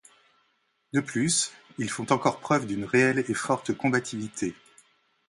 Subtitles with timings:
[0.93, 4.55] De plus, ils font encore preuve d'une réelle et forte combativité.